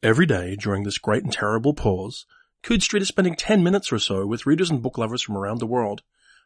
Every 0.00 0.26
day 0.26 0.54
during 0.54 0.84
this 0.84 0.96
great 0.96 1.24
and 1.24 1.32
terrible 1.32 1.74
pause, 1.74 2.24
Coode 2.62 2.84
Street 2.84 3.02
is 3.02 3.08
spending 3.08 3.34
10 3.34 3.64
minutes 3.64 3.92
or 3.92 3.98
so 3.98 4.24
with 4.24 4.46
readers 4.46 4.70
and 4.70 4.80
book 4.80 4.96
lovers 4.96 5.22
from 5.22 5.36
around 5.36 5.58
the 5.58 5.66
world, 5.66 6.02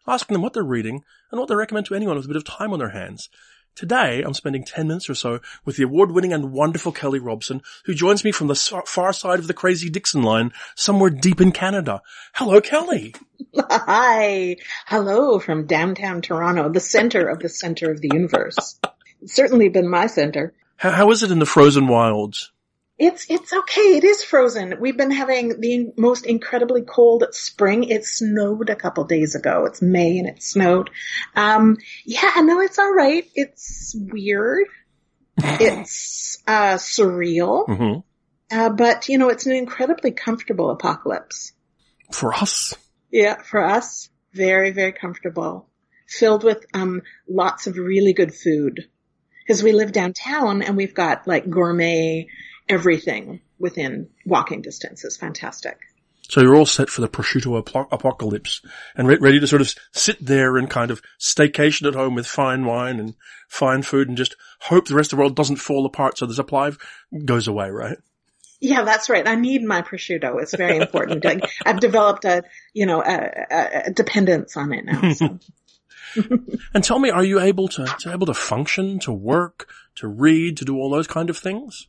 asking 0.08 0.32
them 0.32 0.40
what 0.40 0.54
they're 0.54 0.62
reading 0.62 1.04
and 1.30 1.38
what 1.38 1.50
they 1.50 1.54
recommend 1.54 1.84
to 1.86 1.94
anyone 1.94 2.16
with 2.16 2.24
a 2.24 2.28
bit 2.28 2.38
of 2.38 2.44
time 2.44 2.72
on 2.72 2.78
their 2.78 2.88
hands. 2.88 3.28
Today, 3.74 4.22
I'm 4.22 4.32
spending 4.32 4.64
10 4.64 4.88
minutes 4.88 5.10
or 5.10 5.14
so 5.14 5.40
with 5.66 5.76
the 5.76 5.82
award-winning 5.82 6.32
and 6.32 6.50
wonderful 6.50 6.92
Kelly 6.92 7.18
Robson, 7.18 7.60
who 7.84 7.92
joins 7.92 8.24
me 8.24 8.32
from 8.32 8.46
the 8.46 8.54
far 8.86 9.12
side 9.12 9.38
of 9.38 9.48
the 9.48 9.54
crazy 9.54 9.90
Dixon 9.90 10.22
line, 10.22 10.52
somewhere 10.74 11.10
deep 11.10 11.38
in 11.38 11.52
Canada. 11.52 12.00
Hello, 12.32 12.58
Kelly. 12.62 13.14
Hi. 13.54 14.56
Hello 14.86 15.38
from 15.38 15.66
downtown 15.66 16.22
Toronto, 16.22 16.70
the 16.70 16.80
center 16.80 17.28
of 17.28 17.40
the 17.40 17.50
center 17.50 17.90
of 17.90 18.00
the 18.00 18.10
universe. 18.14 18.80
It's 19.20 19.34
certainly 19.34 19.68
been 19.68 19.90
my 19.90 20.06
center. 20.06 20.54
How, 20.76 20.92
how 20.92 21.10
is 21.10 21.22
it 21.22 21.30
in 21.30 21.38
the 21.38 21.44
frozen 21.44 21.86
wilds? 21.86 22.50
It's, 22.98 23.26
it's 23.28 23.52
okay. 23.52 23.96
It 23.96 24.04
is 24.04 24.22
frozen. 24.22 24.78
We've 24.78 24.96
been 24.96 25.10
having 25.10 25.60
the 25.60 25.92
most 25.96 26.26
incredibly 26.26 26.82
cold 26.82 27.24
spring. 27.32 27.84
It 27.84 28.04
snowed 28.04 28.70
a 28.70 28.76
couple 28.76 29.04
days 29.04 29.34
ago. 29.34 29.64
It's 29.64 29.82
May 29.82 30.18
and 30.18 30.28
it 30.28 30.42
snowed. 30.42 30.90
Um, 31.34 31.78
yeah, 32.04 32.34
no, 32.42 32.60
it's 32.60 32.78
all 32.78 32.92
right. 32.92 33.24
It's 33.34 33.94
weird. 33.98 34.66
it's, 35.38 36.38
uh, 36.46 36.74
surreal. 36.74 37.66
Mm-hmm. 37.66 38.56
Uh, 38.56 38.68
but 38.70 39.08
you 39.08 39.16
know, 39.18 39.30
it's 39.30 39.46
an 39.46 39.52
incredibly 39.52 40.12
comfortable 40.12 40.70
apocalypse. 40.70 41.52
For 42.12 42.32
us. 42.34 42.74
Yeah, 43.10 43.42
for 43.42 43.64
us. 43.64 44.10
Very, 44.34 44.70
very 44.70 44.92
comfortable. 44.92 45.68
Filled 46.06 46.44
with, 46.44 46.64
um, 46.74 47.02
lots 47.28 47.66
of 47.66 47.78
really 47.78 48.12
good 48.12 48.34
food. 48.34 48.88
Cause 49.48 49.62
we 49.62 49.72
live 49.72 49.90
downtown 49.90 50.62
and 50.62 50.76
we've 50.76 50.94
got 50.94 51.26
like 51.26 51.50
gourmet, 51.50 52.28
everything 52.68 53.40
within 53.58 54.08
walking 54.24 54.62
distance 54.62 55.04
is 55.04 55.16
fantastic. 55.16 55.78
So 56.28 56.40
you're 56.40 56.56
all 56.56 56.66
set 56.66 56.88
for 56.88 57.00
the 57.00 57.08
prosciutto 57.08 57.58
apocalypse 57.90 58.62
and 58.96 59.06
re- 59.06 59.18
ready 59.20 59.40
to 59.40 59.46
sort 59.46 59.60
of 59.60 59.74
sit 59.92 60.24
there 60.24 60.56
and 60.56 60.70
kind 60.70 60.90
of 60.90 61.02
staycation 61.20 61.86
at 61.86 61.94
home 61.94 62.14
with 62.14 62.26
fine 62.26 62.64
wine 62.64 62.98
and 62.98 63.14
fine 63.48 63.82
food 63.82 64.08
and 64.08 64.16
just 64.16 64.36
hope 64.60 64.86
the 64.86 64.94
rest 64.94 65.12
of 65.12 65.16
the 65.16 65.20
world 65.20 65.36
doesn't 65.36 65.56
fall 65.56 65.84
apart 65.84 66.16
so 66.16 66.26
the 66.26 66.34
supply 66.34 66.70
goes 67.24 67.48
away, 67.48 67.68
right? 67.70 67.98
Yeah, 68.60 68.84
that's 68.84 69.10
right. 69.10 69.26
I 69.26 69.34
need 69.34 69.62
my 69.64 69.82
prosciutto. 69.82 70.40
It's 70.40 70.54
very 70.54 70.78
important. 70.78 71.26
I've 71.66 71.80
developed 71.80 72.24
a, 72.24 72.44
you 72.72 72.86
know, 72.86 73.02
a, 73.02 73.86
a 73.86 73.90
dependence 73.90 74.56
on 74.56 74.72
it 74.72 74.84
now. 74.84 75.12
So. 75.12 75.38
and 76.74 76.84
tell 76.84 76.98
me, 76.98 77.10
are 77.10 77.24
you 77.24 77.40
able 77.40 77.68
to, 77.68 77.84
to 78.00 78.12
able 78.12 78.26
to 78.26 78.34
function, 78.34 78.98
to 79.00 79.12
work, 79.12 79.68
to 79.96 80.08
read, 80.08 80.56
to 80.58 80.64
do 80.64 80.76
all 80.76 80.90
those 80.90 81.06
kind 81.06 81.30
of 81.30 81.38
things? 81.38 81.88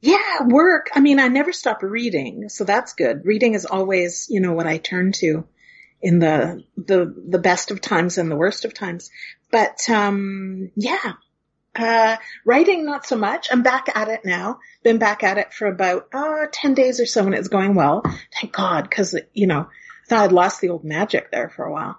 Yeah, 0.00 0.44
work. 0.46 0.88
I 0.94 1.00
mean, 1.00 1.18
I 1.20 1.28
never 1.28 1.52
stop 1.52 1.82
reading, 1.82 2.48
so 2.48 2.64
that's 2.64 2.94
good. 2.94 3.26
Reading 3.26 3.54
is 3.54 3.66
always, 3.66 4.28
you 4.30 4.40
know, 4.40 4.52
what 4.52 4.66
I 4.66 4.78
turn 4.78 5.12
to 5.12 5.44
in 6.00 6.18
the 6.18 6.64
the 6.76 7.14
the 7.28 7.38
best 7.38 7.70
of 7.70 7.80
times 7.80 8.16
and 8.16 8.30
the 8.30 8.36
worst 8.36 8.64
of 8.64 8.72
times. 8.72 9.10
But 9.50 9.78
um 9.90 10.70
yeah. 10.74 11.12
Uh 11.76 12.16
writing 12.46 12.84
not 12.86 13.04
so 13.06 13.16
much. 13.16 13.48
I'm 13.52 13.62
back 13.62 13.94
at 13.94 14.08
it 14.08 14.24
now. 14.24 14.58
Been 14.82 14.98
back 14.98 15.22
at 15.22 15.36
it 15.38 15.52
for 15.52 15.66
about 15.66 16.08
uh 16.14 16.46
10 16.50 16.74
days 16.74 17.00
or 17.00 17.06
so 17.06 17.24
and 17.26 17.34
it's 17.34 17.48
going 17.48 17.74
well. 17.74 18.02
Thank 18.40 18.52
God 18.52 18.90
cuz 18.90 19.14
you 19.34 19.46
know, 19.46 19.60
I 19.68 20.06
thought 20.08 20.24
I'd 20.24 20.32
lost 20.32 20.60
the 20.62 20.70
old 20.70 20.84
magic 20.84 21.30
there 21.30 21.50
for 21.50 21.64
a 21.66 21.72
while. 21.72 21.98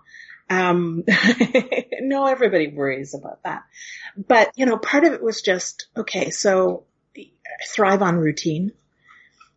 Um 0.50 1.04
no 2.02 2.26
everybody 2.26 2.68
worries 2.70 3.14
about 3.14 3.44
that. 3.44 3.64
But, 4.18 4.52
you 4.56 4.66
know, 4.66 4.78
part 4.78 5.04
of 5.06 5.14
it 5.14 5.24
was 5.24 5.42
just 5.42 5.88
okay, 5.96 6.32
so 6.32 6.86
thrive 7.68 8.02
on 8.02 8.18
routine. 8.18 8.72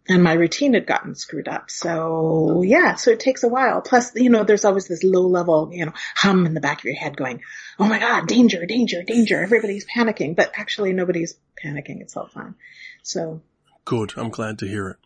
And 0.06 0.22
my 0.22 0.34
routine 0.34 0.74
had 0.74 0.86
gotten 0.86 1.14
screwed 1.14 1.48
up. 1.48 1.70
So 1.70 2.62
yeah, 2.62 2.94
so 2.94 3.10
it 3.10 3.20
takes 3.20 3.42
a 3.42 3.48
while. 3.48 3.80
Plus, 3.80 4.14
you 4.14 4.28
know, 4.28 4.44
there's 4.44 4.66
always 4.66 4.86
this 4.86 5.02
low 5.02 5.27
level, 5.27 5.70
you 5.72 5.86
know, 5.86 5.92
hum 6.14 6.44
in 6.44 6.52
the 6.52 6.60
back 6.60 6.78
of 6.80 6.84
your 6.84 6.94
head 6.94 7.16
going, 7.16 7.41
Oh 7.78 7.87
my 7.87 7.98
God, 7.98 8.26
danger, 8.26 8.66
danger, 8.66 9.03
danger. 9.03 9.41
Everybody's 9.42 9.87
panicking, 9.87 10.37
but 10.37 10.53
actually 10.56 10.92
nobody's 10.92 11.37
panicking. 11.62 12.03
It's 12.03 12.16
all 12.19 12.26
fine. 12.26 12.54
So. 13.03 13.41
Good. 13.86 14.12
I'm 14.16 14.28
glad 14.28 14.59
to 14.59 14.66
hear 14.66 14.88
it. 14.88 14.97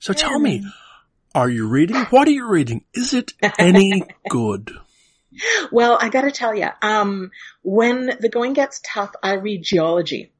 So 0.00 0.12
tell 0.12 0.40
me, 0.40 0.64
are 1.32 1.48
you 1.48 1.68
reading? 1.68 1.96
What 2.10 2.26
are 2.26 2.32
you 2.32 2.48
reading? 2.48 2.84
Is 2.92 3.14
it 3.14 3.34
any 3.58 4.02
good? 4.28 4.72
Well, 5.70 5.96
I 6.00 6.08
gotta 6.08 6.30
tell 6.30 6.54
you, 6.54 6.68
um, 6.82 7.30
when 7.62 8.16
the 8.20 8.28
going 8.28 8.52
gets 8.52 8.80
tough, 8.84 9.12
I 9.22 9.34
read 9.34 9.62
geology. 9.62 10.32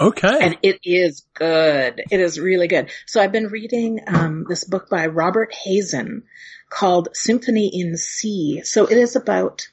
Okay. 0.00 0.38
And 0.40 0.58
it 0.62 0.80
is 0.84 1.24
good. 1.34 2.02
It 2.10 2.20
is 2.20 2.40
really 2.40 2.66
good. 2.66 2.90
So 3.06 3.22
I've 3.22 3.32
been 3.32 3.48
reading 3.48 4.00
um, 4.06 4.44
this 4.48 4.64
book 4.64 4.90
by 4.90 5.06
Robert 5.06 5.54
Hazen 5.54 6.24
called 6.68 7.08
Symphony 7.12 7.70
in 7.72 7.96
C. 7.96 8.62
So 8.64 8.86
it 8.86 8.98
is 8.98 9.14
about 9.14 9.68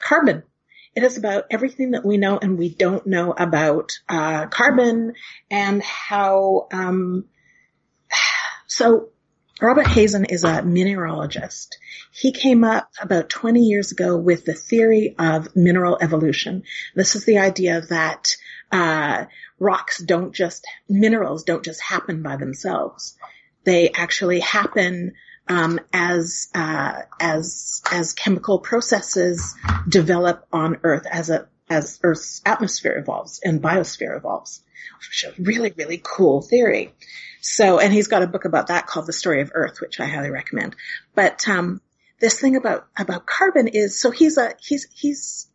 carbon. 0.00 0.42
It 0.96 1.02
is 1.02 1.18
about 1.18 1.44
everything 1.50 1.92
that 1.92 2.04
we 2.04 2.18
know 2.18 2.38
and 2.38 2.58
we 2.58 2.68
don't 2.68 3.06
know 3.06 3.32
about 3.32 3.92
uh, 4.08 4.46
carbon 4.46 5.14
and 5.50 5.82
how. 5.82 6.68
Um, 6.72 7.26
so 8.66 9.10
Robert 9.60 9.86
Hazen 9.86 10.24
is 10.24 10.42
a 10.42 10.62
mineralogist. 10.62 11.76
He 12.12 12.32
came 12.32 12.64
up 12.64 12.90
about 13.00 13.28
20 13.28 13.60
years 13.60 13.92
ago 13.92 14.16
with 14.16 14.44
the 14.44 14.54
theory 14.54 15.14
of 15.18 15.54
mineral 15.54 15.96
evolution. 16.00 16.64
This 16.94 17.14
is 17.14 17.24
the 17.24 17.38
idea 17.38 17.80
that 17.82 18.36
uh, 18.74 19.26
rocks 19.60 20.02
don't 20.02 20.34
just, 20.34 20.66
minerals 20.88 21.44
don't 21.44 21.64
just 21.64 21.80
happen 21.80 22.22
by 22.22 22.36
themselves. 22.36 23.16
They 23.62 23.90
actually 23.90 24.40
happen 24.40 25.12
um, 25.46 25.78
as 25.92 26.48
uh, 26.54 27.02
as 27.20 27.82
as 27.90 28.14
chemical 28.14 28.58
processes 28.58 29.54
develop 29.88 30.46
on 30.52 30.78
Earth 30.82 31.06
as 31.10 31.30
a 31.30 31.46
as 31.70 32.00
Earth's 32.02 32.42
atmosphere 32.44 32.96
evolves 32.98 33.40
and 33.44 33.62
biosphere 33.62 34.16
evolves. 34.16 34.62
Which 34.98 35.24
is 35.24 35.38
a 35.38 35.42
really 35.42 35.72
really 35.76 36.00
cool 36.02 36.42
theory. 36.42 36.94
So, 37.40 37.78
and 37.78 37.92
he's 37.92 38.08
got 38.08 38.22
a 38.22 38.26
book 38.26 38.46
about 38.46 38.68
that 38.68 38.86
called 38.86 39.06
The 39.06 39.12
Story 39.12 39.42
of 39.42 39.52
Earth, 39.54 39.80
which 39.80 40.00
I 40.00 40.06
highly 40.06 40.30
recommend. 40.30 40.74
But 41.14 41.46
um, 41.46 41.80
this 42.20 42.40
thing 42.40 42.56
about 42.56 42.86
about 42.96 43.26
carbon 43.26 43.68
is 43.68 44.00
so 44.00 44.10
he's 44.10 44.38
a 44.38 44.54
he's 44.60 44.88
he's 44.94 45.46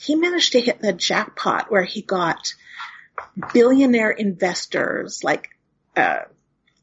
he 0.00 0.14
managed 0.14 0.52
to 0.52 0.60
hit 0.60 0.80
the 0.80 0.94
jackpot 0.94 1.70
where 1.70 1.84
he 1.84 2.00
got 2.00 2.54
billionaire 3.52 4.10
investors 4.10 5.22
like 5.22 5.50
uh, 5.94 6.20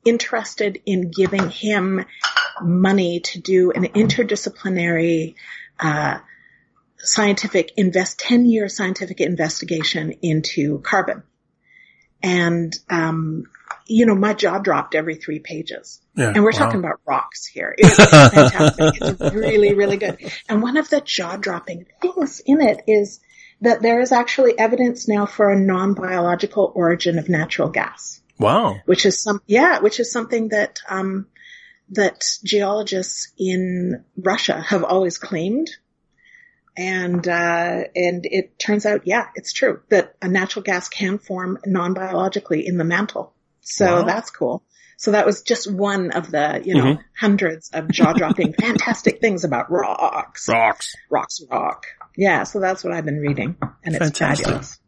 interested 0.05 0.79
in 0.85 1.09
giving 1.09 1.49
him 1.49 2.05
money 2.61 3.19
to 3.21 3.39
do 3.39 3.71
an 3.71 3.85
interdisciplinary 3.85 5.33
uh, 5.79 6.19
scientific 6.97 7.73
invest 7.75 8.19
10 8.19 8.45
year 8.45 8.69
scientific 8.69 9.19
investigation 9.19 10.13
into 10.21 10.79
carbon. 10.81 11.23
And 12.21 12.77
um, 12.89 13.45
you 13.87 14.05
know 14.05 14.15
my 14.15 14.33
jaw 14.33 14.59
dropped 14.59 14.95
every 14.95 15.15
three 15.15 15.39
pages 15.39 16.01
yeah, 16.15 16.31
and 16.33 16.43
we're 16.43 16.51
wow. 16.51 16.57
talking 16.57 16.79
about 16.79 16.99
rocks 17.05 17.45
here 17.45 17.73
it's 17.77 17.95
fantastic 17.95 18.93
it's 19.01 19.21
really 19.33 19.73
really 19.73 19.97
good 19.97 20.17
and 20.49 20.61
one 20.61 20.77
of 20.77 20.89
the 20.89 21.01
jaw 21.01 21.37
dropping 21.37 21.85
things 22.01 22.41
in 22.45 22.61
it 22.61 22.81
is 22.87 23.19
that 23.61 23.81
there 23.81 23.99
is 23.99 24.11
actually 24.11 24.57
evidence 24.57 25.07
now 25.07 25.25
for 25.25 25.51
a 25.51 25.59
non-biological 25.59 26.71
origin 26.75 27.17
of 27.17 27.29
natural 27.29 27.69
gas. 27.69 28.21
Wow. 28.39 28.77
Which 28.85 29.05
is 29.05 29.21
some, 29.21 29.41
yeah, 29.47 29.79
which 29.79 29.99
is 29.99 30.11
something 30.11 30.49
that, 30.49 30.79
um, 30.87 31.27
that 31.89 32.23
geologists 32.43 33.31
in 33.37 34.03
Russia 34.15 34.61
have 34.61 34.83
always 34.83 35.17
claimed. 35.17 35.69
And, 36.77 37.27
uh, 37.27 37.85
and 37.95 38.23
it 38.25 38.59
turns 38.59 38.85
out, 38.85 39.07
yeah, 39.07 39.27
it's 39.33 39.53
true 39.53 39.81
that 39.89 40.13
a 40.21 40.27
natural 40.27 40.61
gas 40.61 40.89
can 40.89 41.17
form 41.17 41.57
non-biologically 41.65 42.67
in 42.67 42.77
the 42.77 42.83
mantle. 42.83 43.33
So 43.69 43.97
wow. 43.97 44.03
that's 44.03 44.29
cool. 44.31 44.63
So 44.97 45.11
that 45.11 45.25
was 45.25 45.43
just 45.43 45.71
one 45.71 46.11
of 46.11 46.31
the, 46.31 46.61
you 46.63 46.73
know, 46.73 46.83
mm-hmm. 46.83 47.01
hundreds 47.13 47.69
of 47.69 47.89
jaw-dropping 47.89 48.53
fantastic 48.59 49.19
things 49.21 49.43
about 49.43 49.69
rocks. 49.69 50.49
Rocks. 50.49 50.95
Rocks 51.11 51.41
rock. 51.51 51.85
Yeah, 52.15 52.43
so 52.43 52.59
that's 52.59 52.83
what 52.83 52.93
I've 52.93 53.05
been 53.05 53.19
reading, 53.19 53.57
and 53.83 53.95
it's 53.95 54.03
Fantastic. 54.03 54.45
fabulous. 54.45 54.79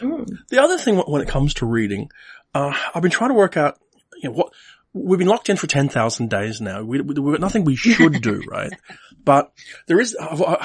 Mm. 0.00 0.38
The 0.48 0.62
other 0.62 0.78
thing 0.78 0.96
when 0.96 1.20
it 1.20 1.28
comes 1.28 1.54
to 1.54 1.66
reading, 1.66 2.08
uh, 2.54 2.72
I've 2.94 3.02
been 3.02 3.10
trying 3.10 3.30
to 3.30 3.34
work 3.34 3.58
out, 3.58 3.78
you 4.22 4.30
know, 4.30 4.34
what 4.34 4.52
we've 4.94 5.18
been 5.18 5.28
locked 5.28 5.50
in 5.50 5.58
for 5.58 5.66
ten 5.66 5.90
thousand 5.90 6.30
days 6.30 6.58
now. 6.58 6.82
We, 6.82 6.96
have 6.96 7.06
got 7.06 7.40
nothing 7.40 7.64
we 7.64 7.76
should 7.76 8.22
do, 8.22 8.42
right? 8.48 8.72
But 9.22 9.52
there 9.88 10.00
is, 10.00 10.16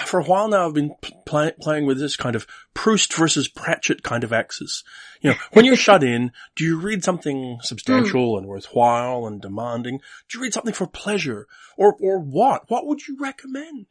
for 0.05 0.19
a 0.21 0.23
while 0.23 0.47
now, 0.47 0.67
I've 0.67 0.73
been 0.73 0.95
play, 1.25 1.51
playing 1.59 1.85
with 1.85 1.99
this 1.99 2.15
kind 2.15 2.35
of 2.35 2.47
Proust 2.73 3.13
versus 3.13 3.47
Pratchett 3.47 4.03
kind 4.03 4.23
of 4.23 4.31
axis. 4.31 4.83
You 5.21 5.31
know, 5.31 5.35
when 5.53 5.65
you're 5.65 5.75
shut 5.75 6.03
in, 6.03 6.31
do 6.55 6.63
you 6.63 6.79
read 6.79 7.03
something 7.03 7.59
substantial 7.61 8.33
mm. 8.33 8.37
and 8.39 8.47
worthwhile 8.47 9.25
and 9.25 9.41
demanding? 9.41 9.99
Do 10.29 10.37
you 10.37 10.43
read 10.43 10.53
something 10.53 10.73
for 10.73 10.87
pleasure, 10.87 11.47
or 11.77 11.95
or 11.99 12.19
what? 12.19 12.69
What 12.69 12.85
would 12.85 13.07
you 13.07 13.17
recommend? 13.19 13.87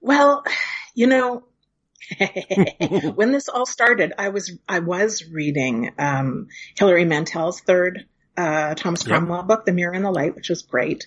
Well, 0.00 0.44
you 0.94 1.06
know, 1.06 1.44
when 3.14 3.32
this 3.32 3.48
all 3.48 3.66
started, 3.66 4.12
I 4.18 4.30
was 4.30 4.52
I 4.68 4.80
was 4.80 5.24
reading 5.30 5.92
um, 5.98 6.48
Hilary 6.76 7.04
Mantel's 7.04 7.60
third 7.60 8.06
uh, 8.36 8.74
Thomas 8.74 9.06
Yep. 9.06 9.08
Cromwell 9.08 9.42
book, 9.44 9.64
The 9.64 9.72
Mirror 9.72 9.94
and 9.94 10.04
the 10.04 10.10
Light, 10.10 10.34
which 10.34 10.48
was 10.48 10.62
great. 10.62 11.06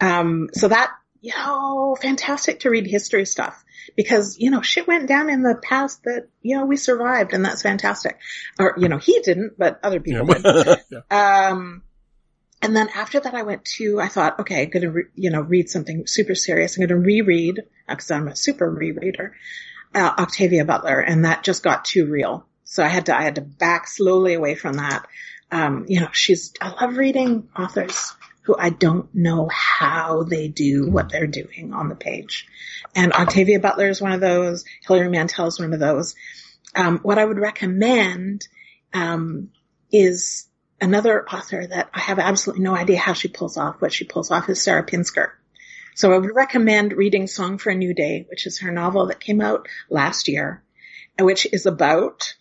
Um, 0.00 0.48
so 0.52 0.68
that 0.68 0.90
know, 1.30 1.96
fantastic 2.00 2.60
to 2.60 2.70
read 2.70 2.86
history 2.86 3.24
stuff 3.24 3.64
because 3.96 4.38
you 4.38 4.50
know 4.50 4.62
shit 4.62 4.86
went 4.86 5.08
down 5.08 5.30
in 5.30 5.42
the 5.42 5.54
past 5.54 6.02
that 6.04 6.28
you 6.42 6.56
know 6.56 6.66
we 6.66 6.76
survived, 6.76 7.32
and 7.32 7.44
that's 7.44 7.62
fantastic. 7.62 8.18
Or 8.58 8.74
you 8.76 8.88
know 8.88 8.98
he 8.98 9.20
didn't, 9.20 9.56
but 9.56 9.78
other 9.82 10.00
people 10.00 10.26
did. 10.26 10.42
yeah. 10.90 11.48
Um, 11.48 11.82
and 12.62 12.76
then 12.76 12.88
after 12.94 13.18
that, 13.18 13.34
I 13.34 13.42
went 13.42 13.64
to, 13.76 14.00
I 14.00 14.06
thought, 14.06 14.38
okay, 14.38 14.62
I'm 14.62 14.70
going 14.70 14.84
to, 14.84 14.90
re- 14.92 15.04
you 15.16 15.30
know, 15.30 15.40
read 15.40 15.68
something 15.68 16.06
super 16.06 16.36
serious. 16.36 16.76
I'm 16.76 16.86
going 16.86 17.00
to 17.00 17.06
reread, 17.06 17.60
because 17.88 18.12
I'm 18.12 18.28
a 18.28 18.36
super 18.36 18.70
rereader, 18.70 19.32
uh, 19.92 20.12
Octavia 20.16 20.64
Butler, 20.64 21.00
and 21.00 21.24
that 21.24 21.42
just 21.42 21.64
got 21.64 21.84
too 21.84 22.06
real. 22.06 22.46
So 22.62 22.84
I 22.84 22.86
had 22.86 23.06
to, 23.06 23.18
I 23.18 23.22
had 23.22 23.34
to 23.34 23.40
back 23.40 23.88
slowly 23.88 24.34
away 24.34 24.54
from 24.54 24.74
that. 24.74 25.08
Um, 25.50 25.86
you 25.88 26.00
know, 26.00 26.08
she's, 26.12 26.54
I 26.60 26.68
love 26.68 26.96
reading 26.96 27.48
authors 27.58 28.14
who 28.42 28.56
I 28.58 28.70
don't 28.70 29.14
know 29.14 29.48
how 29.48 30.24
they 30.24 30.48
do 30.48 30.90
what 30.90 31.10
they're 31.10 31.26
doing 31.26 31.72
on 31.72 31.88
the 31.88 31.94
page. 31.94 32.46
And 32.94 33.12
Octavia 33.12 33.60
Butler 33.60 33.88
is 33.88 34.00
one 34.00 34.12
of 34.12 34.20
those. 34.20 34.64
Hilary 34.86 35.08
Mantel 35.08 35.46
is 35.46 35.58
one 35.58 35.72
of 35.72 35.80
those. 35.80 36.14
Um, 36.74 36.98
what 36.98 37.18
I 37.18 37.24
would 37.24 37.38
recommend, 37.38 38.46
um, 38.92 39.50
is 39.92 40.48
another 40.80 41.24
author 41.28 41.66
that 41.66 41.90
I 41.94 42.00
have 42.00 42.18
absolutely 42.18 42.64
no 42.64 42.74
idea 42.74 42.98
how 42.98 43.12
she 43.12 43.28
pulls 43.28 43.56
off 43.56 43.80
what 43.80 43.92
she 43.92 44.04
pulls 44.04 44.30
off 44.30 44.48
is 44.48 44.62
Sarah 44.62 44.84
Pinsker. 44.84 45.32
So 45.94 46.12
I 46.12 46.18
would 46.18 46.34
recommend 46.34 46.94
reading 46.94 47.26
Song 47.26 47.58
for 47.58 47.70
a 47.70 47.74
New 47.74 47.94
Day, 47.94 48.26
which 48.28 48.46
is 48.46 48.60
her 48.60 48.72
novel 48.72 49.06
that 49.06 49.20
came 49.20 49.42
out 49.42 49.68
last 49.90 50.26
year, 50.26 50.64
which 51.20 51.46
is 51.52 51.66
about 51.66 52.34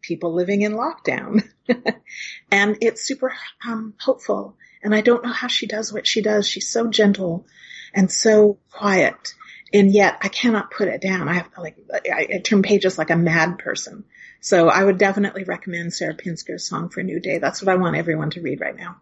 people 0.00 0.34
living 0.34 0.62
in 0.62 0.72
lockdown. 0.72 1.46
and 2.50 2.78
it's 2.80 3.06
super 3.06 3.34
um, 3.68 3.94
hopeful. 4.00 4.56
And 4.82 4.94
I 4.94 5.00
don't 5.00 5.22
know 5.22 5.32
how 5.32 5.48
she 5.48 5.66
does 5.66 5.92
what 5.92 6.06
she 6.06 6.22
does. 6.22 6.48
She's 6.48 6.70
so 6.70 6.88
gentle 6.88 7.46
and 7.92 8.10
so 8.10 8.58
quiet. 8.70 9.34
And 9.72 9.92
yet 9.92 10.18
I 10.22 10.28
cannot 10.28 10.70
put 10.70 10.88
it 10.88 11.00
down. 11.00 11.28
I 11.28 11.34
have 11.34 11.52
to 11.54 11.60
like, 11.60 11.76
I, 11.92 12.28
I 12.34 12.38
turn 12.38 12.62
pages 12.62 12.98
like 12.98 13.10
a 13.10 13.16
mad 13.16 13.58
person. 13.58 14.04
So 14.40 14.68
I 14.68 14.82
would 14.82 14.98
definitely 14.98 15.44
recommend 15.44 15.92
Sarah 15.92 16.14
Pinsker's 16.14 16.66
Song 16.66 16.88
for 16.88 17.00
a 17.00 17.04
New 17.04 17.20
Day. 17.20 17.38
That's 17.38 17.62
what 17.62 17.70
I 17.70 17.76
want 17.76 17.96
everyone 17.96 18.30
to 18.30 18.40
read 18.40 18.60
right 18.60 18.76
now. 18.76 18.96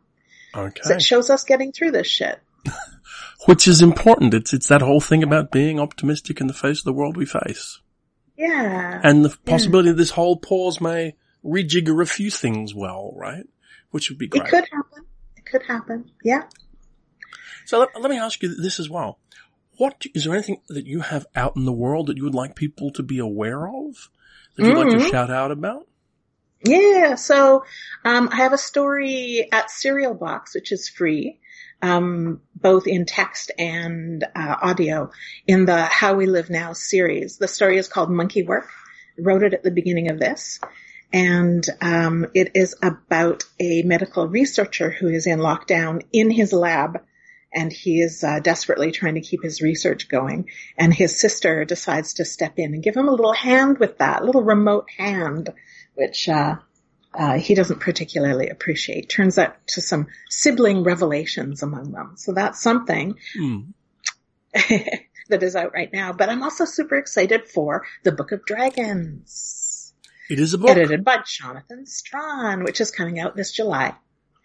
Okay. 0.54 0.94
It 0.94 1.02
shows 1.02 1.30
us 1.30 1.44
getting 1.44 1.72
through 1.72 1.92
this 1.92 2.06
shit. 2.06 2.40
Which 3.46 3.68
is 3.68 3.80
important. 3.80 4.34
It's, 4.34 4.52
it's 4.52 4.68
that 4.68 4.82
whole 4.82 5.00
thing 5.00 5.22
about 5.22 5.52
being 5.52 5.78
optimistic 5.78 6.40
in 6.40 6.48
the 6.48 6.54
face 6.54 6.80
of 6.80 6.84
the 6.84 6.92
world 6.92 7.16
we 7.16 7.24
face. 7.24 7.80
Yeah. 8.36 9.00
And 9.02 9.24
the 9.24 9.36
possibility 9.46 9.92
this 9.92 10.10
whole 10.10 10.36
pause 10.36 10.80
may 10.80 11.14
rejigger 11.44 12.02
a 12.02 12.06
few 12.06 12.30
things 12.30 12.74
well, 12.74 13.12
right? 13.16 13.44
Which 13.90 14.10
would 14.10 14.18
be 14.18 14.26
great. 14.26 14.44
it 14.44 14.48
could 14.48 14.64
happen. 14.70 15.04
Could 15.50 15.62
happen. 15.62 16.10
Yeah. 16.22 16.44
So 17.66 17.80
let, 17.80 17.88
let 18.00 18.10
me 18.10 18.18
ask 18.18 18.42
you 18.42 18.54
this 18.54 18.78
as 18.80 18.88
well. 18.88 19.18
What, 19.76 20.04
is 20.14 20.24
there 20.24 20.34
anything 20.34 20.60
that 20.68 20.86
you 20.86 21.00
have 21.00 21.26
out 21.36 21.54
in 21.56 21.64
the 21.64 21.72
world 21.72 22.08
that 22.08 22.16
you 22.16 22.24
would 22.24 22.34
like 22.34 22.56
people 22.56 22.90
to 22.92 23.02
be 23.02 23.18
aware 23.18 23.68
of? 23.68 24.10
That 24.56 24.66
you'd 24.66 24.76
like 24.76 24.90
to 24.90 24.96
Mhm. 24.96 25.10
shout 25.10 25.30
out 25.30 25.50
about? 25.52 25.86
Yeah. 26.64 27.14
So, 27.14 27.64
um, 28.04 28.28
I 28.32 28.36
have 28.36 28.52
a 28.52 28.58
story 28.58 29.48
at 29.52 29.70
Serial 29.70 30.14
Box, 30.14 30.54
which 30.54 30.72
is 30.72 30.88
free, 30.88 31.38
um, 31.80 32.40
both 32.56 32.88
in 32.88 33.06
text 33.06 33.52
and 33.56 34.24
uh, 34.24 34.56
audio 34.60 35.10
in 35.46 35.64
the 35.64 35.82
How 35.82 36.14
We 36.14 36.26
Live 36.26 36.50
Now 36.50 36.72
series. 36.72 37.38
The 37.38 37.46
story 37.46 37.78
is 37.78 37.86
called 37.86 38.10
Monkey 38.10 38.42
Work. 38.42 38.68
I 39.16 39.22
wrote 39.22 39.44
it 39.44 39.54
at 39.54 39.62
the 39.62 39.70
beginning 39.70 40.10
of 40.10 40.18
this. 40.18 40.58
And 41.12 41.66
um, 41.80 42.26
it 42.34 42.52
is 42.54 42.76
about 42.82 43.44
a 43.58 43.82
medical 43.82 44.26
researcher 44.28 44.90
who 44.90 45.08
is 45.08 45.26
in 45.26 45.38
lockdown 45.38 46.02
in 46.12 46.30
his 46.30 46.52
lab 46.52 47.00
and 47.52 47.72
he 47.72 48.00
is 48.00 48.22
uh, 48.22 48.40
desperately 48.40 48.92
trying 48.92 49.14
to 49.14 49.22
keep 49.22 49.42
his 49.42 49.62
research 49.62 50.08
going. 50.08 50.50
And 50.76 50.92
his 50.92 51.18
sister 51.18 51.64
decides 51.64 52.14
to 52.14 52.24
step 52.24 52.58
in 52.58 52.74
and 52.74 52.82
give 52.82 52.96
him 52.96 53.08
a 53.08 53.12
little 53.12 53.32
hand 53.32 53.78
with 53.78 53.98
that, 53.98 54.22
a 54.22 54.24
little 54.24 54.42
remote 54.42 54.88
hand, 54.96 55.54
which 55.94 56.28
uh, 56.28 56.56
uh, 57.14 57.38
he 57.38 57.54
doesn't 57.54 57.80
particularly 57.80 58.48
appreciate. 58.48 59.08
Turns 59.08 59.38
out 59.38 59.56
to 59.68 59.80
some 59.80 60.08
sibling 60.28 60.84
revelations 60.84 61.62
among 61.62 61.92
them. 61.92 62.12
So 62.16 62.32
that's 62.32 62.60
something 62.60 63.16
Hmm. 63.34 63.60
that 65.28 65.42
is 65.42 65.56
out 65.56 65.72
right 65.72 65.92
now. 65.92 66.12
But 66.12 66.28
I'm 66.28 66.42
also 66.42 66.64
super 66.64 66.96
excited 66.96 67.48
for 67.48 67.86
the 68.02 68.12
Book 68.12 68.32
of 68.32 68.44
Dragons, 68.44 69.67
It 70.28 70.38
is 70.40 70.54
a 70.54 70.58
book 70.58 70.70
edited 70.70 71.04
by 71.04 71.18
Jonathan 71.26 71.86
Strahan, 71.86 72.64
which 72.64 72.80
is 72.80 72.90
coming 72.90 73.18
out 73.18 73.34
this 73.36 73.52
July. 73.52 73.94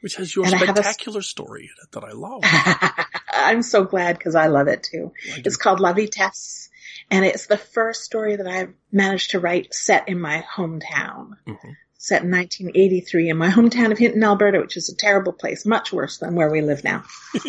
which 0.02 0.16
has 0.16 0.36
your 0.36 0.46
and 0.46 0.54
have 0.54 0.70
a 0.70 0.84
spectacular 0.84 1.22
story 1.22 1.64
in 1.64 1.84
it 1.84 1.92
that 1.92 2.04
I 2.04 2.12
love. 2.12 2.44
I'm 3.34 3.62
so 3.64 3.84
glad 3.84 4.18
because 4.18 4.36
I 4.36 4.48
love 4.48 4.68
it 4.68 4.84
too. 4.84 5.12
It's 5.38 5.58
called 5.58 5.80
La 5.80 5.94
Vitesse. 5.94 6.70
And 7.12 7.26
it's 7.26 7.48
the 7.48 7.58
first 7.58 8.04
story 8.04 8.36
that 8.38 8.48
I've 8.48 8.74
managed 8.92 9.32
to 9.32 9.40
write 9.40 9.74
set 9.74 10.08
in 10.08 10.20
my 10.20 10.46
hometown. 10.56 11.32
Mhm. 11.48 11.76
Set 11.98 12.24
in 12.24 12.32
1983 12.32 13.30
in 13.30 13.38
my 13.38 13.50
hometown 13.50 13.92
of 13.92 13.98
Hinton, 13.98 14.24
Alberta, 14.24 14.60
which 14.60 14.78
is 14.78 14.90
a 14.90 14.96
terrible 14.96 15.32
place, 15.34 15.66
much 15.66 15.92
worse 15.94 16.18
than 16.18 16.36
where 16.36 16.50
we 16.52 16.62
live 16.62 16.84
now. 16.84 17.04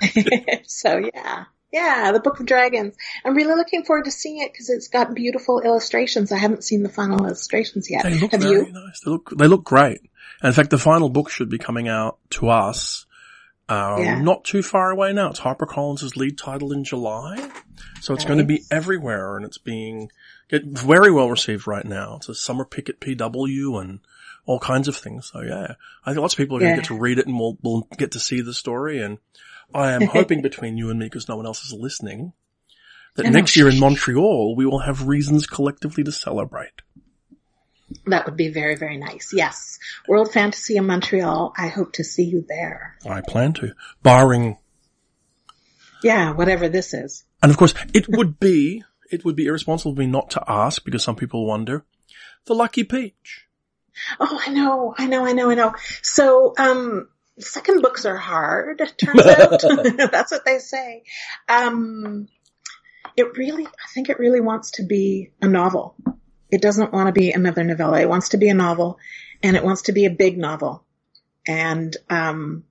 so 0.66 0.98
yeah. 1.12 1.44
Yeah, 1.72 2.12
the 2.12 2.20
Book 2.20 2.40
of 2.40 2.46
Dragons. 2.46 2.94
I'm 3.24 3.34
really 3.34 3.54
looking 3.54 3.84
forward 3.84 4.06
to 4.06 4.10
seeing 4.10 4.40
it 4.42 4.52
because 4.52 4.70
it's 4.70 4.88
got 4.88 5.14
beautiful 5.14 5.60
illustrations. 5.60 6.32
I 6.32 6.38
haven't 6.38 6.64
seen 6.64 6.82
the 6.82 6.88
final 6.88 7.24
illustrations 7.26 7.90
yet. 7.90 8.04
They 8.04 8.18
look 8.18 8.32
Have 8.32 8.40
very 8.40 8.66
you? 8.66 8.72
nice. 8.72 9.00
They 9.00 9.10
look, 9.10 9.30
they 9.36 9.46
look 9.46 9.64
great. 9.64 10.00
And 10.40 10.48
in 10.48 10.52
fact, 10.54 10.70
the 10.70 10.78
final 10.78 11.10
book 11.10 11.28
should 11.30 11.50
be 11.50 11.58
coming 11.58 11.86
out 11.88 12.18
to 12.30 12.48
us, 12.48 13.04
um, 13.68 14.02
Yeah. 14.02 14.18
not 14.20 14.44
too 14.44 14.62
far 14.62 14.90
away 14.90 15.12
now. 15.12 15.28
It's 15.30 15.40
HarperCollins' 15.40 16.16
lead 16.16 16.38
title 16.38 16.72
in 16.72 16.84
July. 16.84 17.50
So 18.00 18.14
it's 18.14 18.24
going 18.24 18.38
to 18.38 18.44
be 18.44 18.62
everywhere 18.70 19.36
and 19.36 19.44
it's 19.44 19.58
being 19.58 20.10
get 20.48 20.64
very 20.64 21.10
well 21.10 21.28
received 21.28 21.66
right 21.66 21.84
now. 21.84 22.14
It's 22.16 22.28
a 22.30 22.34
summer 22.34 22.64
pick 22.64 22.88
at 22.88 23.00
PW 23.00 23.78
and 23.82 24.00
all 24.46 24.58
kinds 24.58 24.88
of 24.88 24.96
things. 24.96 25.30
So 25.30 25.42
yeah, 25.42 25.74
I 26.06 26.10
think 26.12 26.22
lots 26.22 26.32
of 26.32 26.38
people 26.38 26.56
are 26.56 26.60
going 26.60 26.70
Yeah. 26.70 26.76
to 26.76 26.80
get 26.82 26.88
to 26.88 26.98
read 26.98 27.18
it 27.18 27.26
and 27.26 27.38
we'll, 27.38 27.58
we'll 27.62 27.86
get 27.98 28.12
to 28.12 28.20
see 28.20 28.40
the 28.40 28.54
story. 28.54 29.02
And 29.02 29.18
I 29.74 29.92
am 29.92 30.02
hoping 30.06 30.42
between 30.42 30.76
you 30.76 30.90
and 30.90 30.98
me, 30.98 31.06
because 31.06 31.28
no 31.28 31.36
one 31.36 31.46
else 31.46 31.64
is 31.64 31.72
listening, 31.72 32.32
that 33.16 33.24
know. 33.24 33.30
next 33.30 33.56
year 33.56 33.68
in 33.68 33.78
Montreal, 33.78 34.56
we 34.56 34.66
will 34.66 34.80
have 34.80 35.06
reasons 35.06 35.46
collectively 35.46 36.04
to 36.04 36.12
celebrate. 36.12 36.82
That 38.06 38.26
would 38.26 38.36
be 38.36 38.48
very, 38.48 38.76
very 38.76 38.98
nice. 38.98 39.32
Yes. 39.32 39.78
World 40.06 40.32
Fantasy 40.32 40.76
in 40.76 40.86
Montreal. 40.86 41.54
I 41.56 41.68
hope 41.68 41.94
to 41.94 42.04
see 42.04 42.24
you 42.24 42.44
there. 42.46 42.96
I 43.08 43.22
plan 43.22 43.54
to, 43.54 43.74
barring 44.02 44.58
Yeah, 46.02 46.32
whatever 46.32 46.68
this 46.68 46.92
is. 46.92 47.24
And 47.42 47.50
of 47.50 47.56
course, 47.56 47.74
it 47.94 48.06
would 48.16 48.38
be, 48.38 48.84
it 49.10 49.24
would 49.24 49.36
be 49.36 49.46
irresponsible 49.46 49.92
of 49.92 49.98
me 49.98 50.06
not 50.06 50.30
to 50.30 50.44
ask 50.46 50.84
because 50.84 51.02
some 51.02 51.16
people 51.16 51.46
wonder, 51.46 51.84
the 52.44 52.54
Lucky 52.54 52.84
Peach. 52.84 53.46
Oh, 54.20 54.40
I 54.46 54.50
know, 54.50 54.94
I 54.96 55.06
know, 55.06 55.26
I 55.26 55.32
know, 55.32 55.50
I 55.50 55.54
know. 55.54 55.74
So, 56.02 56.54
um, 56.58 57.08
second 57.40 57.82
books 57.82 58.04
are 58.04 58.16
hard, 58.16 58.78
turns 58.96 59.26
out. 59.26 59.60
That's 60.12 60.30
what 60.30 60.44
they 60.44 60.58
say. 60.58 61.04
Um, 61.48 62.28
it 63.16 63.36
really, 63.36 63.66
I 63.66 63.88
think 63.94 64.08
it 64.08 64.18
really 64.18 64.40
wants 64.40 64.72
to 64.72 64.84
be 64.84 65.32
a 65.42 65.48
novel. 65.48 65.96
It 66.50 66.62
doesn't 66.62 66.92
want 66.92 67.08
to 67.08 67.12
be 67.12 67.32
another 67.32 67.64
novella. 67.64 68.00
It 68.00 68.08
wants 68.08 68.30
to 68.30 68.38
be 68.38 68.48
a 68.48 68.54
novel 68.54 68.98
and 69.42 69.56
it 69.56 69.64
wants 69.64 69.82
to 69.82 69.92
be 69.92 70.06
a 70.06 70.10
big 70.10 70.38
novel. 70.38 70.84
And, 71.46 71.96
um, 72.08 72.64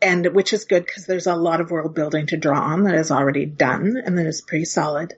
and 0.00 0.26
which 0.34 0.52
is 0.52 0.64
good 0.64 0.84
because 0.84 1.06
there's 1.06 1.26
a 1.26 1.36
lot 1.36 1.60
of 1.60 1.70
world 1.70 1.94
building 1.94 2.26
to 2.26 2.36
draw 2.36 2.60
on 2.60 2.84
that 2.84 2.94
is 2.94 3.10
already 3.10 3.46
done 3.46 3.96
and 4.04 4.18
that 4.18 4.26
is 4.26 4.40
pretty 4.40 4.64
solid. 4.64 5.14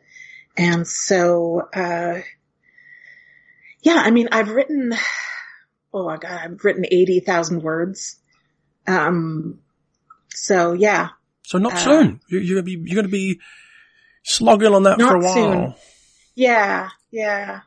And 0.56 0.86
so, 0.86 1.68
uh, 1.74 2.20
yeah, 3.82 3.96
I 3.96 4.10
mean, 4.10 4.28
I've 4.32 4.50
written, 4.50 4.94
oh 5.94 6.04
my 6.06 6.16
God, 6.18 6.32
I've 6.42 6.64
written 6.64 6.84
80,000 6.90 7.62
words. 7.62 8.16
Um, 8.86 9.60
so 10.34 10.72
yeah, 10.74 11.08
So 11.42 11.58
not 11.58 11.72
Uh, 11.74 11.76
soon. 11.78 12.20
You're, 12.28 12.40
you're 12.42 12.56
gonna 12.56 12.64
be, 12.64 12.82
you're 12.84 12.96
gonna 12.96 13.08
be 13.08 13.40
slogging 14.24 14.74
on 14.74 14.82
that 14.82 14.98
for 15.00 15.16
a 15.16 15.20
Not 15.20 15.22
while. 15.22 15.34
soon. 15.34 15.74
yeah, 16.34 16.88
yeah. 17.10 17.60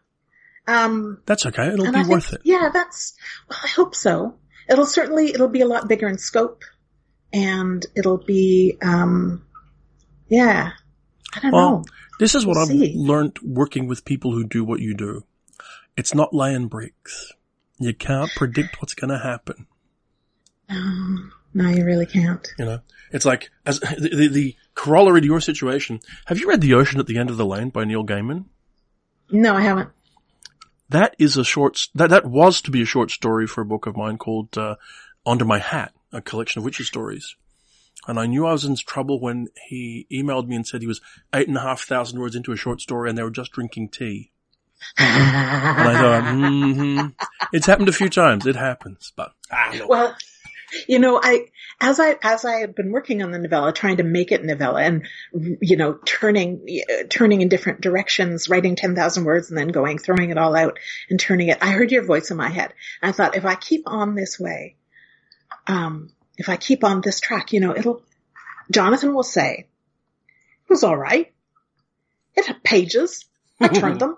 Um, 0.67 1.21
That's 1.25 1.45
okay. 1.45 1.67
It'll 1.69 1.85
be 1.85 1.89
I 1.91 1.93
think- 1.93 2.07
worth 2.09 2.33
it. 2.33 2.41
Yeah, 2.43 2.69
that's, 2.73 3.13
well, 3.49 3.59
I 3.63 3.67
hope 3.69 3.95
so. 3.95 4.35
It'll 4.69 4.85
certainly, 4.85 5.29
it'll 5.29 5.47
be 5.47 5.61
a 5.61 5.65
lot 5.67 5.87
bigger 5.87 6.09
in 6.09 6.17
scope 6.17 6.63
and 7.31 7.85
it'll 7.95 8.17
be, 8.17 8.77
um, 8.81 9.45
yeah, 10.27 10.71
I 11.33 11.39
don't 11.39 11.51
Well, 11.53 11.71
know. 11.71 11.83
This 12.19 12.35
is 12.35 12.45
what 12.45 12.55
We'll 12.55 12.63
I've 12.63 12.67
see. 12.69 12.93
learned 12.97 13.37
working 13.43 13.87
with 13.87 14.03
people 14.03 14.31
who 14.33 14.43
do 14.45 14.65
what 14.65 14.81
you 14.81 14.93
do. 14.93 15.23
It's 15.95 16.13
not 16.13 16.33
laying 16.33 16.67
bricks. 16.67 17.31
You 17.79 17.93
can't 17.93 18.31
predict 18.35 18.81
what's 18.81 18.93
gonna 18.93 19.19
happen. 19.19 19.67
Um, 20.69 21.31
No, 21.53 21.69
you 21.69 21.85
really 21.85 22.05
can't. 22.05 22.47
You 22.59 22.65
know, 22.65 22.79
it's 23.11 23.25
like 23.25 23.49
as 23.65 23.79
the, 23.79 24.09
the, 24.13 24.27
the 24.27 24.55
corollary 24.75 25.21
to 25.21 25.25
your 25.25 25.41
situation. 25.41 25.99
Have 26.27 26.37
you 26.37 26.47
read 26.47 26.61
The 26.61 26.75
Ocean 26.75 26.99
at 26.99 27.07
the 27.07 27.17
End 27.17 27.31
of 27.31 27.37
the 27.37 27.47
Lane 27.47 27.69
by 27.69 27.83
Neil 27.83 28.05
Gaiman? 28.05 28.45
No, 29.31 29.55
I 29.55 29.61
haven't. 29.61 29.89
That 30.89 31.15
is 31.17 31.35
a 31.35 31.43
short, 31.43 31.87
that, 31.95 32.11
that 32.11 32.25
was 32.25 32.61
to 32.61 32.69
be 32.69 32.83
a 32.83 32.85
short 32.85 33.09
story 33.09 33.47
for 33.47 33.61
a 33.61 33.65
book 33.65 33.87
of 33.87 33.97
mine 33.97 34.17
called, 34.17 34.55
uh, 34.55 34.75
Under 35.25 35.45
My 35.45 35.57
Hat, 35.57 35.93
a 36.13 36.21
collection 36.21 36.59
of 36.59 36.65
witches 36.65 36.87
stories. 36.87 37.35
And 38.07 38.19
I 38.19 38.27
knew 38.27 38.45
I 38.45 38.51
was 38.53 38.63
in 38.63 38.75
trouble 38.75 39.19
when 39.19 39.47
he 39.67 40.05
emailed 40.11 40.47
me 40.47 40.55
and 40.55 40.67
said 40.67 40.81
he 40.81 40.87
was 40.87 41.01
eight 41.33 41.47
and 41.47 41.57
a 41.57 41.61
half 41.61 41.81
thousand 41.81 42.19
words 42.19 42.35
into 42.35 42.51
a 42.51 42.57
short 42.57 42.81
story 42.81 43.09
and 43.09 43.17
they 43.17 43.23
were 43.23 43.31
just 43.31 43.51
drinking 43.51 43.89
tea. 43.89 44.31
And 44.97 45.79
I 45.79 45.93
thought, 45.93 46.23
mm-hmm. 46.23 47.07
It's 47.53 47.65
happened 47.65 47.89
a 47.89 47.93
few 47.93 48.09
times. 48.09 48.45
It 48.45 48.55
happens, 48.55 49.11
but 49.15 49.33
ah. 49.51 49.79
Well, 49.87 50.15
you 50.87 50.99
know, 50.99 51.19
I, 51.21 51.45
as 51.79 51.99
I, 51.99 52.17
as 52.21 52.43
I 52.43 52.59
had 52.59 52.75
been 52.75 52.91
working 52.91 53.23
on 53.23 53.31
the 53.31 53.39
novella, 53.39 53.71
trying 53.71 53.97
to 53.97 54.03
make 54.03 54.31
it 54.31 54.43
novella 54.43 54.81
and, 54.81 55.07
you 55.61 55.77
know, 55.77 55.97
turning, 56.05 56.81
turning 57.09 57.41
in 57.41 57.49
different 57.49 57.81
directions, 57.81 58.49
writing 58.49 58.75
10,000 58.75 59.23
words 59.23 59.49
and 59.49 59.57
then 59.57 59.69
going, 59.69 59.97
throwing 59.97 60.29
it 60.29 60.37
all 60.37 60.55
out 60.55 60.79
and 61.09 61.19
turning 61.19 61.47
it, 61.47 61.59
I 61.61 61.71
heard 61.71 61.91
your 61.91 62.03
voice 62.03 62.31
in 62.31 62.37
my 62.37 62.49
head. 62.49 62.73
And 63.01 63.09
I 63.09 63.11
thought, 63.13 63.37
if 63.37 63.45
I 63.45 63.55
keep 63.55 63.83
on 63.85 64.15
this 64.15 64.39
way, 64.39 64.75
um, 65.67 66.11
if 66.37 66.49
I 66.49 66.57
keep 66.57 66.83
on 66.83 67.01
this 67.01 67.19
track, 67.19 67.53
you 67.53 67.59
know, 67.59 67.75
it'll, 67.75 68.01
Jonathan 68.69 69.13
will 69.13 69.23
say, 69.23 69.67
it 70.63 70.69
was 70.69 70.83
all 70.83 70.97
right. 70.97 71.31
It 72.35 72.45
had 72.45 72.63
pages. 72.63 73.25
I 73.59 73.69
turned 73.69 73.99
them. 74.01 74.17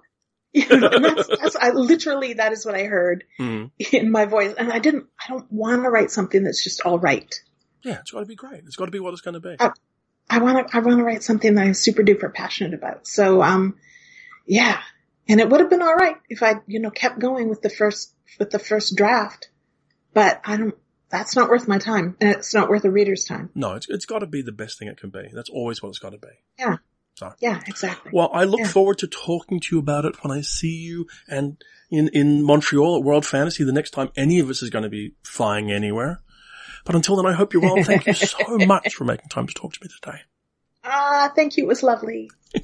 You 0.53 0.67
know, 0.79 0.87
and 0.87 1.05
that's, 1.05 1.27
that's, 1.27 1.55
I 1.55 1.69
literally, 1.71 2.33
that 2.33 2.51
is 2.53 2.65
what 2.65 2.75
I 2.75 2.83
heard 2.85 3.23
Mhm. 3.39 3.71
in 3.91 4.11
my 4.11 4.25
voice. 4.25 4.55
And 4.57 4.71
I 4.71 4.79
didn't, 4.79 5.05
I 5.23 5.29
don't 5.29 5.51
want 5.51 5.83
to 5.83 5.89
write 5.89 6.11
something 6.11 6.43
that's 6.43 6.63
just 6.63 6.81
all 6.81 6.97
right. 6.99 7.33
yeah, 7.83 7.99
it's 7.99 8.11
got 8.11 8.21
to 8.21 8.25
be 8.25 8.35
great. 8.35 8.63
It's 8.65 8.75
got 8.75 8.85
to 8.85 8.91
be 8.91 8.99
what 8.99 9.13
it's 9.13 9.21
going 9.21 9.35
to 9.35 9.39
be. 9.39 9.55
Uh, 9.59 9.69
I 10.29 10.39
want 10.39 10.67
to, 10.69 10.75
I 10.75 10.79
want 10.79 10.97
to 10.97 11.03
write 11.03 11.23
something 11.23 11.55
that 11.55 11.61
I'm 11.61 11.73
super 11.73 12.03
duper 12.03 12.33
passionate 12.33 12.73
about. 12.73 13.07
So, 13.07 13.41
um, 13.41 13.77
yeah. 14.45 14.79
And 15.27 15.39
it 15.39 15.49
would 15.49 15.59
have 15.61 15.69
been 15.69 15.81
all 15.83 15.93
right 15.95 16.15
if 16.29 16.41
I, 16.43 16.55
you 16.67 16.79
know, 16.79 16.89
kept 16.89 17.19
going 17.19 17.49
with 17.49 17.61
the 17.61 17.69
first, 17.69 18.13
with 18.39 18.49
the 18.49 18.59
first 18.59 18.95
draft, 18.95 19.49
but 20.13 20.41
I 20.43 20.57
don't, 20.57 20.75
that's 21.09 21.35
not 21.35 21.49
worth 21.49 21.67
my 21.67 21.77
time 21.79 22.15
and 22.21 22.31
it's 22.31 22.53
not 22.53 22.69
worth 22.69 22.85
a 22.85 22.91
reader's 22.91 23.23
time. 23.25 23.49
No, 23.55 23.73
it's 23.73 23.87
it's 23.89 24.05
got 24.05 24.19
to 24.19 24.27
be 24.27 24.41
the 24.43 24.51
best 24.51 24.77
thing 24.77 24.87
it 24.87 24.97
can 24.99 25.09
be. 25.09 25.29
That's 25.33 25.49
always 25.49 25.81
what 25.81 25.89
it's 25.89 25.97
got 25.99 26.11
to 26.11 26.19
be. 26.19 26.27
Yeah. 26.59 26.77
So. 27.19 27.33
Yeah, 27.39 27.61
exactly. 27.67 28.11
Well, 28.13 28.29
I 28.33 28.45
look 28.45 28.61
Yeah. 28.61 28.67
forward 28.67 28.97
to 28.99 29.07
talking 29.07 29.59
to 29.59 29.75
you 29.75 29.79
about 29.79 30.05
it 30.05 30.23
when 30.23 30.31
I 30.31 30.39
see 30.39 30.77
you 30.77 31.05
and 31.27 31.61
in, 31.91 32.07
in 32.13 32.43
Montreal 32.43 32.95
at 32.95 33.03
World 33.03 33.25
Fantasy 33.25 33.65
the 33.65 33.73
next 33.73 33.91
time 33.91 34.09
any 34.15 34.39
of 34.39 34.49
us 34.49 34.61
is 34.61 34.69
going 34.69 34.83
to 34.83 34.89
be 34.89 35.15
flying 35.23 35.69
anywhere. 35.69 36.21
But 36.85 36.95
until 36.95 37.17
then, 37.17 37.25
I 37.25 37.33
hope 37.33 37.51
you're 37.51 37.61
well. 37.61 37.83
Thank 37.83 38.07
you 38.07 38.13
so 38.13 38.57
much 38.57 38.95
for 38.95 39.03
making 39.03 39.27
time 39.27 39.47
to 39.47 39.53
talk 39.53 39.73
to 39.73 39.79
me 39.83 39.89
today. 40.01 40.19
Ah, 40.85 41.29
thank 41.35 41.57
you. 41.57 41.65
It 41.65 41.67
was 41.67 41.83
lovely. 41.83 42.31